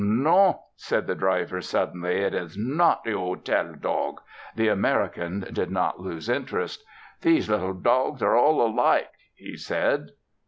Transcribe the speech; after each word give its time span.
"Non!" 0.03 0.55
said 0.77 1.05
the 1.05 1.13
driver 1.13 1.61
suddenly, 1.61 2.21
"it 2.21 2.33
is 2.33 2.57
not 2.57 3.03
the 3.03 3.11
'otel 3.11 3.75
dog." 3.79 4.19
The 4.55 4.67
American 4.67 5.41
did 5.53 5.69
not 5.69 5.99
lose 5.99 6.27
interest. 6.27 6.83
"These 7.21 7.51
little 7.51 7.75
dawgs 7.75 8.23
are 8.23 8.35
all 8.35 8.65
alike," 8.65 9.11
he 9.35 9.55
said. 9.57 10.07